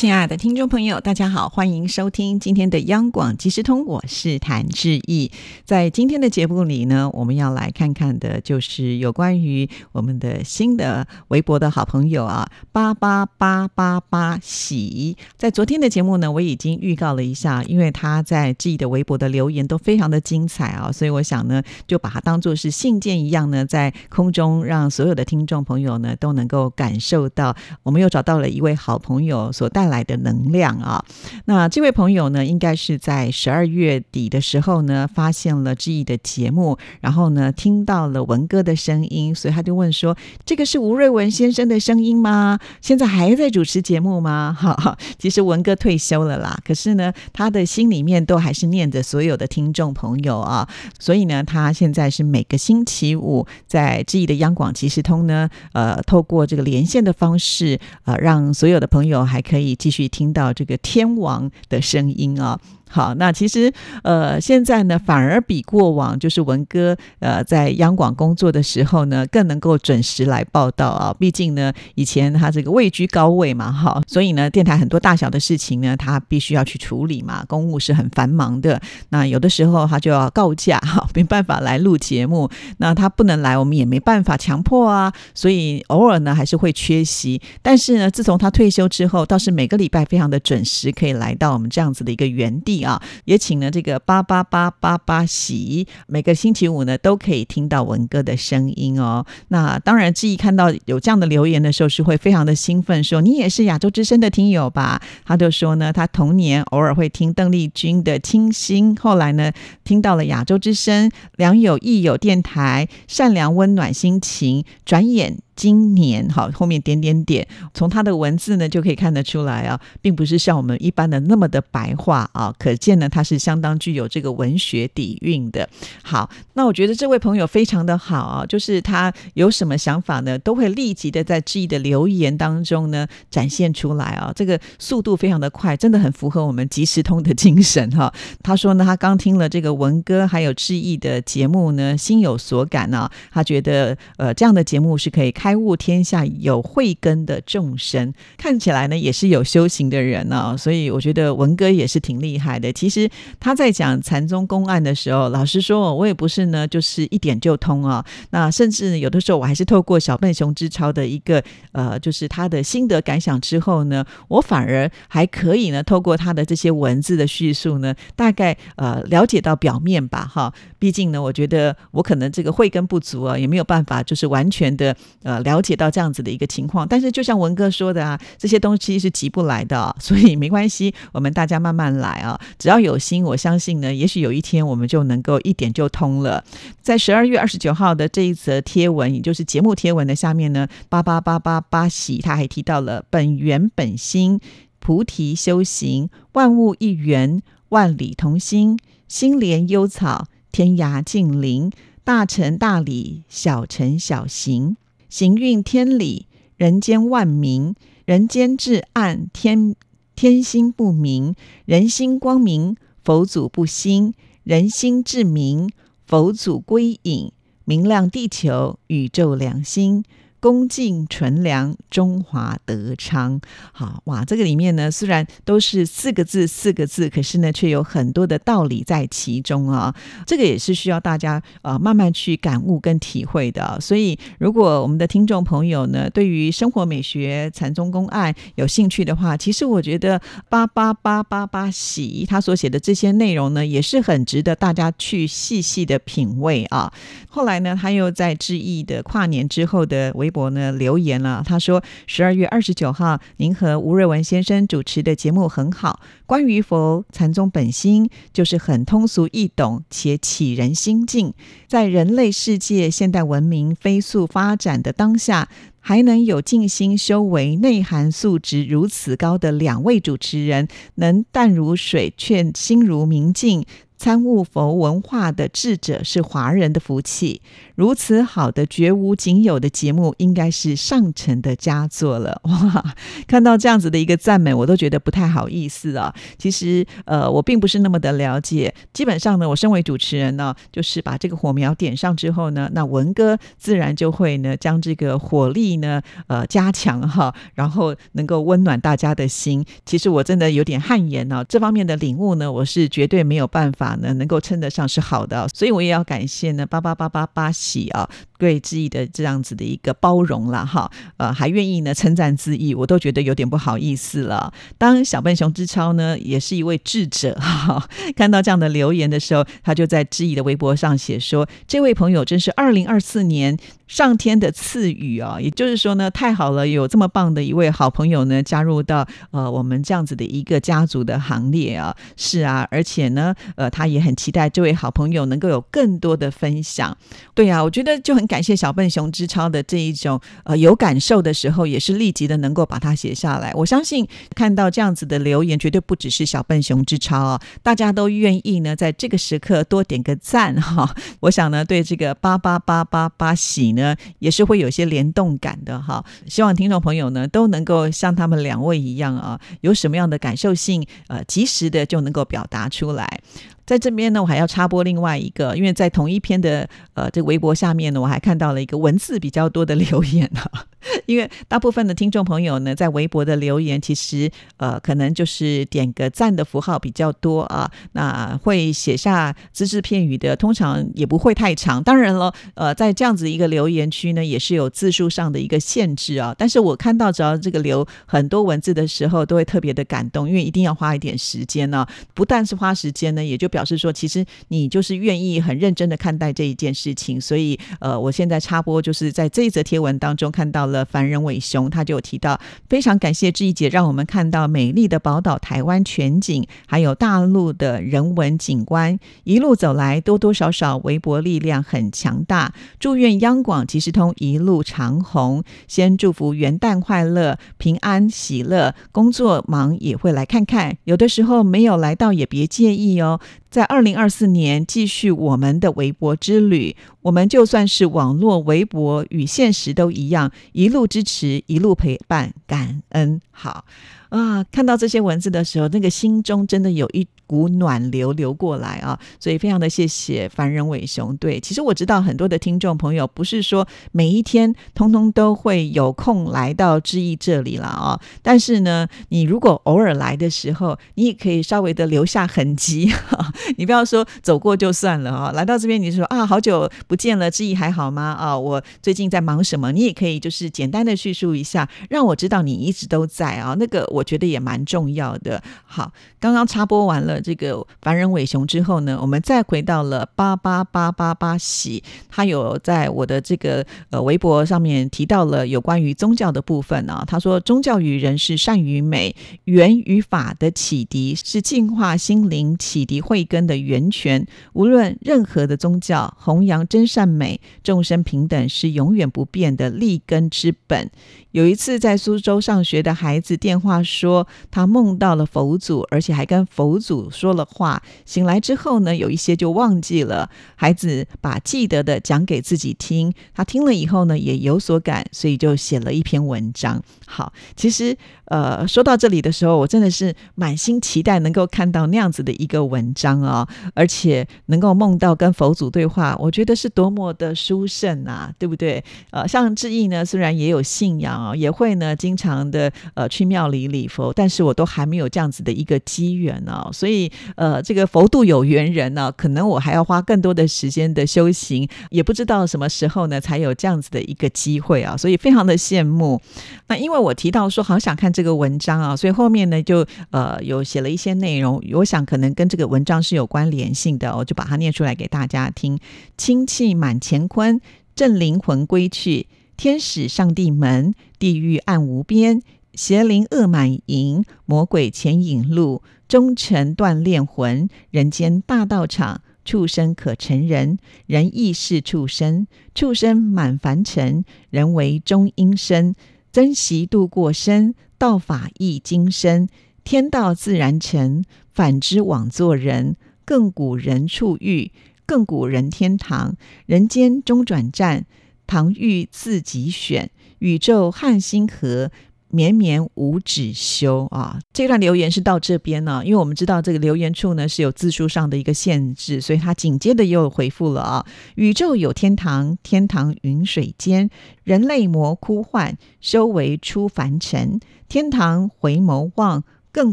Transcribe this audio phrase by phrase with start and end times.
[0.00, 5.30] 亲爱的听众朋友，大家好，欢迎收听今天的央广即时通，我是谭志毅。
[5.66, 15.18] 在今天的节目里呢，我们要来看看的就是有关于我们的新的微博的好朋友啊，八八八八八喜。
[15.36, 29.89] 在昨天的节目呢，我已经预告了一下，因为他在自己的微博的留言都非常的精彩啊，所以我想呢，就把它当做是信件一样呢，在空中让所有的听众朋友呢都能够感受到，我们又找到了一位好朋友所带。
[29.90, 31.04] 来的能量啊，
[31.44, 42.58] 那这位朋友呢，应该是在十二月底的时候呢，发现了志毅的节目，然后呢，听到了文哥的声音，所以他就问说：“这个是吴瑞文先生的声音吗？
[42.80, 59.76] 现在还在主持节目吗？”哈哈，其实文哥退休了啦，可是呢，他的心里面都还是念着所有的听众朋友啊，所以呢，他现在是每个星期五在志毅的央广即时通呢，呃，透过这个连线的方式，呃，让所有的朋友还可以。
[59.80, 62.60] 继续听到这个天王的声音啊。
[62.92, 71.14] 好，那其实呃，现在呢，反而比过往就是文哥呃在央广工作的时候呢，更能够准时来报道啊。
[71.16, 78.80] 毕竟呢，以前他这个位居高位嘛，哈，所以呢，电台很多大小的事情呢，他必须要去处理嘛，公务是很繁忙的。
[79.10, 82.50] 那有的时候他就要告假哈， 没办法来录节目。
[82.78, 85.12] 那他不能来，我们也没办法强迫啊。
[85.32, 87.40] 所以偶尔呢，还是会缺席。
[87.62, 92.79] 但是呢，自从他退休之后，倒是每个礼拜非常的准时，可以来到我们这样子的一个原地。
[92.82, 99.24] 啊，也请了这个八八八八八喜，每个星期五呢都可以听到文哥的声音哦。
[99.48, 105.00] 那当然，志毅看到有这样的留言的时候，是会非常的兴奋，说你也是亚洲之声的听友吧？
[105.24, 109.52] 他就说呢，他童年偶尔会听邓丽君的《清新》，后来呢
[109.84, 115.38] 听到了亚洲之声良友益友电台，善良温暖心情，转眼。
[115.60, 125.68] 今年好，后面点点点，从他的文字呢就可以看得出来啊，并不是像我们一般的那么的白话啊，可见呢他是相当具有这个文学底蕴的。
[126.02, 138.10] 好，那我觉得这位朋友非常的好啊，就是他有什么想法呢，都会立即的在志毅的留言当中呢展现出来啊，这个速度非常的快，真的很符合我们即时通的精神哈。
[138.42, 145.49] 他说呢，他刚听了这个文歌还有志毅的节目呢，心有所感啊，他觉得呃这样的节目是可以开。
[145.50, 152.72] 开悟天下有慧根的众生，看起来呢也是有修行的人呢，所以我觉得文哥也是挺厉害的。
[152.72, 158.04] 其实他在讲禅宗公案的时候，老实说，我也不是呢，就是一点就通啊。
[158.30, 170.30] 那甚至有的时候，我还是透过小笨熊之超的一个呃，就是他的心得感想之后呢，我反而还可以呢，透过他的这些文字的叙述呢，大概呃了解到表面吧。
[170.32, 174.96] 哈，毕竟呢，我觉得我可能这个慧根不足啊，也没有办法就是完全的。
[175.30, 186.42] 呃了解到这样子的一个情况，但是就像文哥说的啊，这些东西是急不来的，所以没关系，我们大家慢慢来啊，只要有心，我相信呢，也许有一天我们就能够一点就通了。
[186.82, 194.40] 在十二月二十九号的这一则贴文，也就是节目贴文的下面呢，八八八八八喜，他还提到了本源本心，
[194.80, 201.70] 菩提修行，万物一元，万里同心，心莲幽草，天涯近邻，
[202.02, 204.76] 大成大理，小成小行。
[205.10, 206.26] 行运天理，
[206.56, 207.74] 人间万民；
[208.06, 209.74] 人间至暗，天
[210.14, 211.34] 天心不明；
[211.64, 214.12] 人心光明，佛祖不兴；
[214.44, 215.68] 人心至明，
[216.06, 217.32] 佛祖归隐。
[217.64, 220.04] 明亮地球，宇宙良心。
[220.40, 223.40] 恭敬纯良，中华德昌。
[223.72, 229.94] 好哇，这个里面呢，虽然都是四个字四个字，可是呢，却有很多的道理在其中啊。
[230.26, 233.78] 这个也是需要大家呃慢慢去感悟跟体会的。
[233.80, 246.90] 所以，如果我们的听众朋友呢，对于生活美学、禅宗公案有兴趣的话，其实我觉得八八八八八喜他所写的这些内容呢，也是很值得大家去细细的品味啊。
[247.28, 261.34] 后来呢，他又在致意的跨年之后的微博呢留言了，他说：“十二月二十九号，您和吴瑞文先生主持的节目很好，关于佛禅宗本心，就是很通俗易懂且启人心境。
[261.66, 265.48] 在人类世界现代文明飞速发展的当下，
[265.80, 273.64] 还能有静心修为、内涵素质如此高的两位主持人，能淡如水却心如明镜。”
[274.00, 277.42] 参悟佛文化的智者是华人的福气。
[277.74, 282.40] 如此好的绝无仅有的节目，应该是上乘的佳作了。
[282.48, 282.94] 哇，
[283.28, 286.14] 看到这样子的一个赞美，我都觉得不太好意思啊。
[286.38, 288.74] 其实，呃，我并不是那么的了解。
[288.94, 299.62] 基本上呢，我身为主持人呢，就是把这个火苗点上之后呢，那文哥自然就会呢将这个火力呢，呃，加强哈，然后能够温暖大家的心。
[299.84, 305.46] 其实我真的有点汗颜呢，这方面的领悟呢，我是绝对没有办法能够称得上是好的。
[305.54, 307.50] 所以我也要感谢呢，八八八八八。
[307.52, 308.08] 喜啊，
[308.40, 314.50] 对志毅的这样子的一个包容了哈，呃，还愿意呢称赞志毅，我都觉得有点不好意思了。
[314.78, 323.58] 当小笨熊之超呢，也是一位智者 哈，看到这样的留言的时候，他就在志毅的微博上写说：“这位朋友真是二零二四年。”
[323.90, 331.92] 上天的赐予啊，也就是说呢，太好了，有这么棒的一位好朋友呢，加入到呃我们这样子的一个家族的行列啊。
[332.16, 336.96] 是啊，而且呢，呃，他也很期待这位好朋友能够有更多的分享。
[337.34, 343.52] 对啊，我觉得就很感谢小笨熊之超的这一种呃有感受的时候，也是立即的能够把它写下来。
[343.54, 344.06] 我相信
[344.36, 350.94] 看到这样子的留言，绝对不只是小笨熊之超啊，大家都愿意呢，在这个时刻多点个赞哈。
[351.18, 353.96] 我想呢，对这个八八八八八喜呢。
[354.20, 356.04] 也是会有些联动感的哈。
[356.26, 363.20] 希望听众朋友呢都能够像他们两位一样啊，有什么样的感受性，呃，及时的就能够表达出来。
[363.70, 370.66] 在这边呢，我还要插播另外一个，因为在同一篇的呃这个微博下面呢，我还看到了一个文字比较多的留言啊。
[371.06, 377.70] 因为大部分的听众朋友呢，在微博的留言，其实呃，可能就是点个赞的符号比较多啊。
[377.92, 381.82] 那会写下只字片语的，通常也不会太长。
[381.82, 386.34] 当然了，呃，在这样子一个留言区呢，也是有字数上的一个限制啊。
[386.38, 391.86] 但是我看到只要这个留很多文字的时候，都会特别的感动，因为一定要花一点时间呢。
[392.14, 397.20] 不但是花时间呢，也就表示说，其实你就是愿意很认真的看待这一件事情。
[397.20, 400.69] 所以，呃，我现在插播就是在这一则贴文当中看到。
[400.70, 408.98] 了凡人伟雄，他就提到非常感谢志毅姐，让我们看到美丽的宝岛台湾全景，还有大陆的人文景观。
[409.24, 412.54] 一路走来，多多少少微博力量很强大。
[412.78, 415.44] 祝愿央广即时通一路长红。
[415.68, 418.74] 先祝福元旦快乐、平安喜乐。
[418.92, 423.20] 工作忙也会来看看，有的时候没有来到也别介意哦。
[423.50, 433.20] 在二零二四年继续我们的微博之旅，我们就算是网络微博与现实都一样，一路支持，一路陪伴，感恩。
[433.30, 433.64] 好
[434.10, 437.06] 啊，看到这些文字的时候，那个心中真的有一。
[437.30, 441.16] 股暖流流过来啊，所以非常的谢谢凡人伟雄。
[441.18, 452.92] 对，其实我知道很多的听众朋友不是说每一天通通都会有空来到知意这里了啊，但是呢，你如果偶尔来的时候，你也可以稍微的留下痕迹，
[453.56, 455.30] 你不要说走过就算了啊。
[455.30, 458.02] 来到这边，你说啊，好久不见了，知意还好吗？
[458.18, 459.70] 啊，我最近在忙什么？
[459.70, 463.54] 你也可以就是简单的叙述一下，让我知道你一直都在啊。
[463.56, 465.40] 那个我觉得也蛮重要的。
[465.64, 467.19] 好，刚刚插播完了。
[467.20, 477.04] 这个凡人伟雄之后呢，我们再回到了八八八八八喜，他有在我的这个呃微博上面提到了有关于宗教的部分啊。
[477.06, 479.14] 他说，宗教与人是善与美，
[479.44, 484.26] 缘与法的启迪，是净化心灵、启迪慧根的源泉。
[484.52, 490.90] 无论任何的宗教，弘扬真善美、众生平等，是永远不变的立根之本。
[491.32, 497.82] 有一次在苏州上学的孩子电话说，他梦到了佛祖，而且还跟佛祖说了话。
[498.04, 500.30] 醒来之后呢，有一些就忘记了。
[500.56, 506.82] 孩子把记得的讲给自己听，他听了以后呢，也有所感，所以就写了一篇文章。
[507.06, 507.96] 好，其实。
[508.30, 518.84] 呃，说到这里的时候，我真的是满心期待能够看到那样子的一个文章啊，而且能够梦到跟佛祖对话，我觉得是多么的殊胜啊，对不对？
[519.10, 526.99] 呃，像志毅呢，虽然也有信仰啊，也会呢经常的呃去庙里礼佛，但是我都还没有这样子的一个机缘啊，所以
[527.36, 536.20] 呃，这个佛度有缘人呢，可能我还要花更多的时间的修行，也不知道什么时候呢才有这样子的一个机会啊，所以非常的羡慕。
[536.68, 538.20] 那因为我提到说，好想看这。
[538.22, 545.78] 个文章啊，所以后面呢就呃有写了一些内容，我想可能跟这个文章是有关联性的，我就把它念出来给大家听。
[546.18, 547.58] 清气满乾坤，
[547.94, 549.26] 正灵魂归去，
[549.56, 552.42] 天使上帝门，地狱暗无边，
[552.74, 565.94] 邪灵恶满盈，魔鬼前引路，忠诚锻炼魂，人间大道场，畜生可成人，人亦是畜生，畜生满凡尘，人为中阴身，
[566.30, 567.74] 珍惜度过生。
[567.98, 569.46] 道法亦精深，
[569.84, 571.22] 天道自然成。
[571.52, 572.96] 反之枉做人，
[573.26, 574.70] 亘古人处欲，
[575.06, 578.06] 亘古人天堂，人间中转站，
[578.46, 581.90] 唐玉自己选，宇宙汉星河。
[582.30, 584.38] 绵绵无止休啊！
[584.52, 594.08] 这段留言是到这边呢，因为我们知道这个留言处呢是有字数上的一个限制，所以他紧接着又回复了啊：宇宙有天堂，天堂云水间，
[594.44, 597.58] 人类魔哭唤，修为出凡尘，
[597.88, 599.92] 天堂回眸望，亘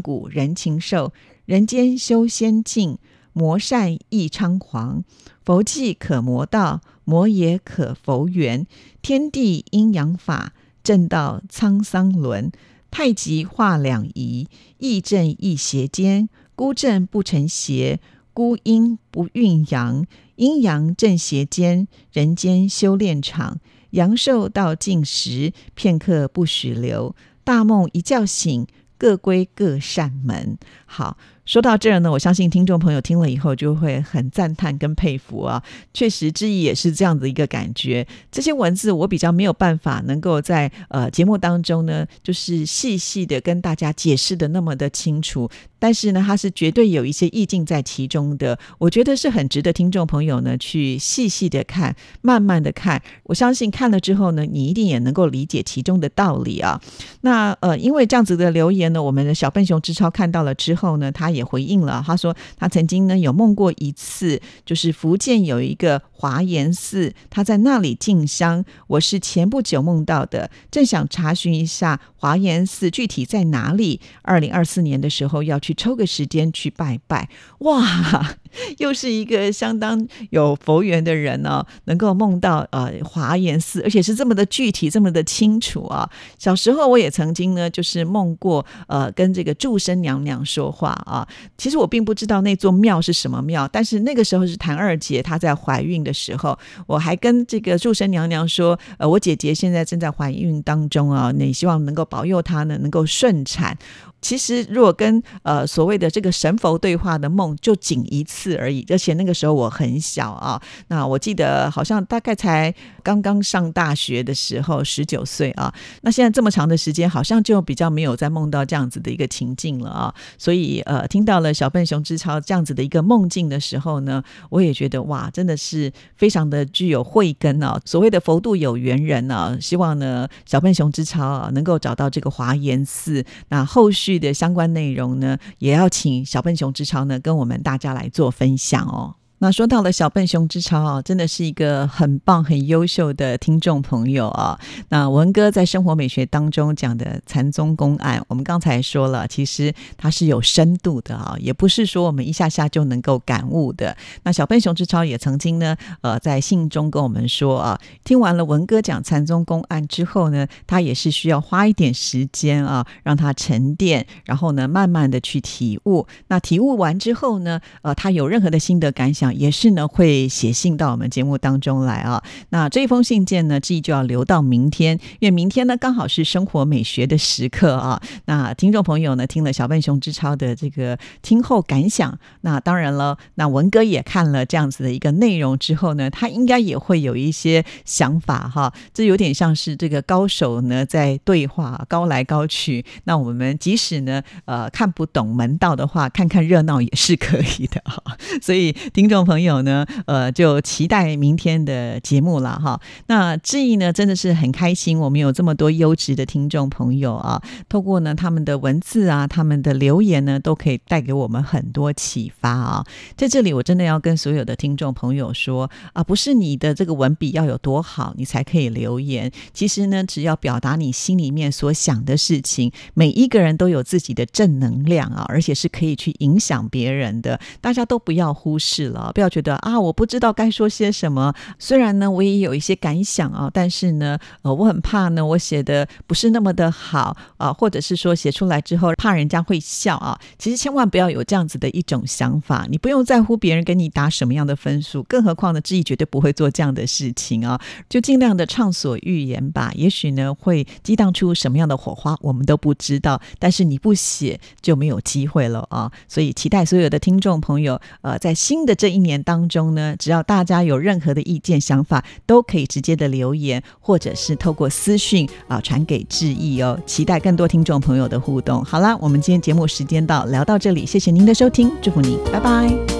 [0.00, 1.12] 古人情寿，
[1.44, 2.98] 人间修仙境，
[3.32, 5.02] 魔善亦猖狂，
[5.44, 8.66] 佛迹可魔道，魔也可佛缘，
[9.02, 10.52] 天地阴阳法。
[10.88, 12.50] 正道沧桑轮，
[12.90, 18.00] 太极化两仪，亦正亦邪间，孤正不成邪，
[18.32, 23.58] 孤阴不蕴阳，阴阳正邪间，人间修炼场，
[23.90, 27.14] 阳寿到尽时，片刻不许留，
[27.44, 28.66] 大梦一觉醒，
[28.96, 30.56] 各归各扇门。
[30.88, 31.16] 好。
[31.44, 35.62] 说到这儿呢，我相信听众朋友听了以后就会很赞叹跟佩服啊。
[35.94, 38.06] 确实，之意也是这样的一个感觉。
[38.30, 45.48] 这些文字我比较没有办法能够在呃节目当中呢，就是细细的跟大家解释的那么的清楚。
[45.78, 48.58] 但是呢，它是绝对有一些意境在其中的。
[48.76, 53.00] 我觉得是很值得听众朋友呢去细细的看，慢慢的看。
[53.22, 56.78] 我相信看了之后呢，你一定也能够理解其中的道理啊。
[57.22, 61.28] 那呃，因为这样子的留言呢，我们的小笨熊之超看到了之后后呢，他。
[61.28, 68.64] 也回应了，他说他曾经呢有梦过一次，就是福建有一个华严寺，他在那里进香。
[68.86, 74.00] 我是前不久梦到的，正想查询一下华严寺具体在哪里。
[74.22, 77.28] 二零二四年的时候要去抽个时间去拜拜。
[77.60, 78.36] 哇，
[78.78, 86.08] 又是一个相当有佛缘的人呢，能够梦到呃华严寺，而且是这么的具体，这么的清楚啊。
[86.38, 91.26] 小时候我也曾经呢，就是梦过呃跟这个祝生娘娘说话啊。
[91.56, 103.76] 其实我并不知道那座庙是什么庙，但是那个时候是谭二姐她在怀孕的时候，我还跟这个祝生娘娘说，呃，我姐姐现在正在怀孕当中啊，你希望能够保佑他呢能够顺产。
[104.20, 108.84] 其实，如果跟呃所谓的这个神佛对话的梦，就仅一次而已。
[108.90, 112.74] 而且那个时候我很小啊，那我记得好像大概才
[113.04, 115.72] 刚刚上大学的时候，十九岁啊。
[116.02, 120.12] 那现在这么长的时间，好像就比较没有再梦到这样子的一个情境了啊。
[120.36, 127.80] 所以呃，听到了小笨熊之超这样子的一个梦境的时候呢，我也觉得哇，真的是非常的具有慧根啊。
[127.84, 134.18] 所谓的佛度有缘人呢，希望呢小笨熊之超啊能够找到这个华严寺，那后续。
[134.18, 139.17] 的相关内容呢，也要请小笨熊之超呢跟我们大家来做分享哦。
[139.40, 144.58] 那说到了小笨熊之超啊，真的是一个很棒、很优秀的听众朋友啊。
[144.88, 153.96] 那文哥在生活美学当中讲的禅宗公案，我们刚才说了，其实它是有深度的啊，也不是说我们一下下就能够感悟的。
[154.24, 166.08] 那小笨熊之超也曾经呢，呃，在信中跟我们说啊，听完了文哥讲禅宗公案之后呢，他也是需要花一点时间啊，让他沉淀，然后呢，慢慢的去体悟。
[166.26, 169.27] 那体悟完之后呢，呃，他有任何的心得感想。
[169.32, 172.22] 也是呢，会写信到我们节目当中来啊。
[172.50, 178.00] 那这封信件呢，记忆就要留到明天，因为明天呢刚好是生活美学的时刻啊。
[178.24, 188.72] 那听众朋友呢，听了小笨熊之超的这个听后感想，那当然了，那文哥也看了这样子的一个内容之后呢，他应该也会有一些想法哈。
[188.94, 192.84] 这有点像是这个高手呢在对话，高来高去。
[193.04, 198.02] 那我们即使呢呃看不懂门道的话，看看热闹也是可以的哈。
[198.40, 199.17] 所以听众。
[199.24, 202.80] 朋友呢，呃，就期待明天的节目了哈。
[203.06, 207.42] 那志毅呢，真的是很开心，我们有这么多优质的听众朋友啊。
[207.68, 212.84] 透过呢他们的文字啊，他们的留言呢，都可以带给我们很多启发啊。
[213.16, 219.30] 在这里，我真的要跟所有的听众朋友说啊，不是你的这个文笔要有多好，你才可以留言。
[219.52, 227.38] 其实呢，只要表达你心里面所想的事情，每一个人都有自己的正能量啊，而且是可以去影响别人的。
[227.60, 229.07] 大家都不要忽视了。
[229.12, 231.32] 不要觉得啊，我不知道该说些什么。
[231.58, 240.18] 虽然呢，我也有一些感想啊，但是呢，呃，我很怕呢，我写的不是那么的好啊，或者是说写出来之后怕人家会笑啊。
[240.38, 247.58] 其实千万不要有这样子的一种想法，你不用在乎别人给你打什么样的分数，更何况呢，志毅绝对不会做这样的事情啊。
[247.88, 249.72] 就尽量的畅所欲言吧。
[249.74, 253.18] 也许呢，会激荡出什么样的火花，我们都不知道。
[253.38, 255.90] 但是你不写就没有机会了啊。
[256.06, 258.97] 所以期待所有的听众朋友，呃，在新的这一。
[258.98, 266.76] 一年当中呢，只要大家有任何的意见想法，都可以直接的留言，或者是透过私讯啊传给志毅哦。
[266.84, 268.64] 期待更多听众朋友的互动。
[268.64, 272.97] 好啦，我们今天节目时间到，聊到这里，谢谢您的收听，祝福您，拜拜。